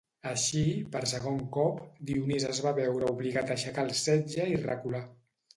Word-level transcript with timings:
Així, 0.27 0.61
per 0.95 1.01
segon 1.11 1.37
cop, 1.57 1.83
Dionís 2.09 2.47
es 2.53 2.63
va 2.69 2.73
veure 2.81 3.13
obligat 3.17 3.53
a 3.53 3.55
aixecar 3.59 3.87
el 3.89 3.95
setge 4.03 4.49
i 4.57 4.61
recular. 4.65 5.05